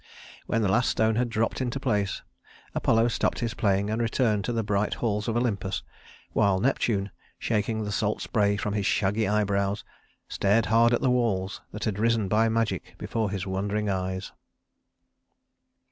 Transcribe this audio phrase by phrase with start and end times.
[0.47, 2.23] When the last stone had dropped into place,
[2.73, 5.83] Apollo stopped his playing and returned to the bright halls of Olympus;
[6.33, 9.83] while Neptune, shaking the salt spray from his shaggy eyebrows,
[10.27, 14.31] stared hard at the walls that had risen by magic before his wondering eyes.